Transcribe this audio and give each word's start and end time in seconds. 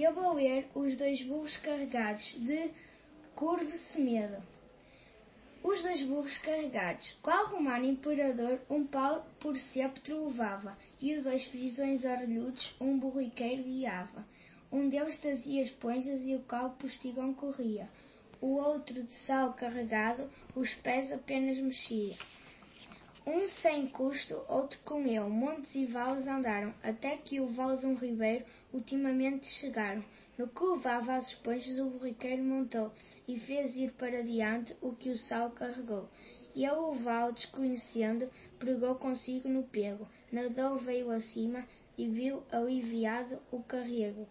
Eu 0.00 0.14
vou 0.14 0.34
ler 0.34 0.68
Os 0.76 0.96
Dois 0.96 1.20
Burros 1.22 1.56
Carregados, 1.56 2.24
de 2.38 2.70
Curvo 3.34 3.72
Semedo. 3.72 4.40
Os 5.60 5.82
dois 5.82 6.00
burros 6.04 6.38
carregados. 6.38 7.16
Qual 7.20 7.48
romano 7.48 7.84
imperador 7.84 8.60
um 8.70 8.86
pau 8.86 9.26
por 9.40 9.56
sceptro 9.56 10.28
levava, 10.28 10.78
e 11.02 11.16
os 11.16 11.24
dois 11.24 11.44
frisões 11.46 12.04
orelhudos 12.04 12.76
um 12.80 12.96
burriqueiro 12.96 13.64
guiava. 13.64 14.24
Um 14.70 14.88
deles 14.88 15.18
trazia 15.18 15.62
esponjas 15.64 16.20
e 16.20 16.36
o 16.36 16.44
qual 16.44 16.70
postigão 16.78 17.34
corria. 17.34 17.88
O 18.40 18.54
outro 18.54 19.02
de 19.02 19.12
sal 19.26 19.52
carregado, 19.54 20.30
os 20.54 20.72
pés 20.74 21.10
apenas 21.10 21.58
mexia. 21.58 22.14
Um 23.30 23.46
sem 23.46 23.86
custo, 23.88 24.42
outro 24.48 24.78
com 24.86 25.02
ele, 25.02 25.20
montes 25.28 25.74
e 25.74 25.84
vales 25.84 26.26
andaram, 26.26 26.72
até 26.82 27.14
que 27.18 27.38
o 27.42 27.46
vales 27.48 27.84
um 27.84 27.94
ribeiro 27.94 28.42
ultimamente 28.72 29.46
chegaram. 29.46 30.02
No 30.38 30.48
que 30.48 30.64
levava 30.64 31.14
as 31.14 31.28
esponjas 31.28 31.78
o 31.78 31.90
borriqueiro 31.90 32.42
montou, 32.42 32.90
e 33.28 33.38
fez 33.38 33.76
ir 33.76 33.92
para 33.92 34.22
diante 34.22 34.74
o 34.80 34.94
que 34.94 35.10
o 35.10 35.18
sal 35.18 35.50
carregou. 35.50 36.08
E 36.54 36.64
ele 36.64 36.76
o 36.76 36.94
vale 36.94 37.34
desconhecendo, 37.34 38.30
pregou 38.58 38.94
consigo 38.94 39.46
no 39.46 39.62
pego, 39.64 40.08
nadou 40.32 40.78
veio 40.78 41.10
acima, 41.10 41.66
e 41.98 42.08
viu 42.08 42.42
aliviado 42.50 43.38
o 43.52 43.62
carrego. 43.62 44.26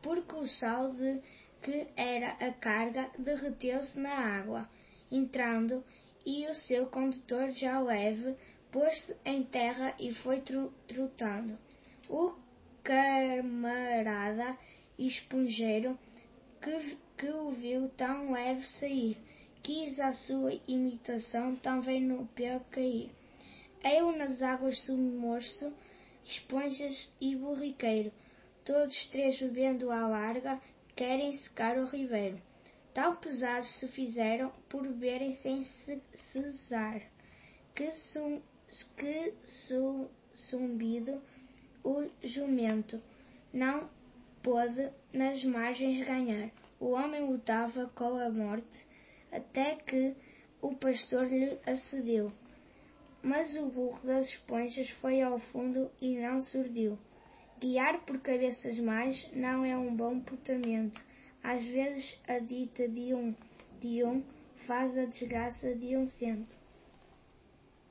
Porque 0.00 0.34
o 0.34 0.46
sal 0.46 0.94
de 0.94 1.20
que 1.60 1.88
era 1.94 2.30
a 2.40 2.50
carga 2.54 3.10
derreteu-se 3.18 4.00
na 4.00 4.38
água, 4.38 4.66
entrando 5.12 5.84
e 6.24 6.46
o 6.46 6.54
seu 6.54 6.86
condutor 6.86 7.50
já 7.50 7.80
leve 7.80 8.36
pôs-se 8.70 9.16
em 9.24 9.42
terra 9.42 9.94
e 9.98 10.14
foi 10.14 10.42
trotando. 10.86 11.58
O 12.08 12.34
camarada 12.82 14.56
esponjeiro, 14.98 15.98
que, 16.60 16.96
que 17.16 17.30
o 17.30 17.50
viu 17.52 17.88
tão 17.90 18.32
leve 18.32 18.64
sair, 18.66 19.16
quis 19.62 19.98
a 19.98 20.12
sua 20.12 20.52
imitação 20.66 21.56
também 21.56 22.00
no 22.00 22.26
pé 22.28 22.60
cair. 22.70 23.10
Eu 23.82 24.16
nas 24.16 24.42
águas 24.42 24.78
submerso, 24.80 25.72
esponjas 26.24 27.10
e 27.20 27.34
borriqueiro, 27.34 28.12
todos 28.64 29.06
três 29.08 29.38
bebendo 29.40 29.90
à 29.90 30.06
larga, 30.06 30.60
querem 30.94 31.32
secar 31.32 31.78
o 31.78 31.86
ribeiro. 31.86 32.40
Tão 33.00 33.16
pesados 33.16 33.78
se 33.78 33.88
fizeram 33.88 34.52
por 34.68 34.82
beberem 34.82 35.32
sem 35.32 35.64
cessar, 35.64 37.00
que, 37.74 37.90
sum, 37.92 38.42
que 38.94 39.32
zumbido 40.36 41.18
o 41.82 42.06
jumento 42.22 43.02
não 43.54 43.88
pôde 44.42 44.90
nas 45.14 45.42
margens 45.44 46.06
ganhar. 46.06 46.50
O 46.78 46.90
homem 46.90 47.26
lutava 47.26 47.90
com 47.94 48.18
a 48.18 48.28
morte 48.28 48.86
até 49.32 49.76
que 49.76 50.14
o 50.60 50.76
pastor 50.76 51.26
lhe 51.26 51.58
acedeu. 51.64 52.30
Mas 53.22 53.56
o 53.56 53.64
burro 53.64 54.06
das 54.06 54.28
esponjas 54.28 54.90
foi 55.00 55.22
ao 55.22 55.38
fundo 55.38 55.90
e 56.02 56.18
não 56.18 56.38
surdiu. 56.42 56.98
Guiar 57.58 58.04
por 58.04 58.20
cabeças 58.20 58.78
mais 58.78 59.26
não 59.32 59.64
é 59.64 59.74
um 59.74 59.96
bom 59.96 60.20
putamento. 60.20 61.02
Às 61.42 61.64
vezes 61.64 62.18
a 62.28 62.38
dita 62.38 62.88
de 62.88 63.14
um, 63.14 63.34
de 63.80 64.04
um 64.04 64.22
faz 64.66 64.96
a 64.98 65.06
desgraça 65.06 65.74
de 65.74 65.96
um 65.96 66.06
cento. 66.06 66.54